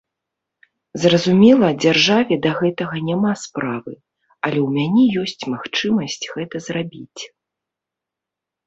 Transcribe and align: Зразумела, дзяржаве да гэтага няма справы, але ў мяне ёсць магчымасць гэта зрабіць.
Зразумела, 1.03 1.69
дзяржаве 1.83 2.35
да 2.47 2.51
гэтага 2.61 2.95
няма 3.11 3.31
справы, 3.43 3.93
але 4.45 4.59
ў 4.67 4.79
мяне 4.79 5.03
ёсць 5.27 5.43
магчымасць 5.57 6.21
гэта 6.35 6.55
зрабіць. 6.71 7.21